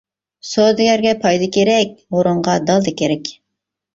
[0.51, 3.29] سودىگەرگە پايدا كېرەك، ھۇرۇنغا دالدا كېرەك.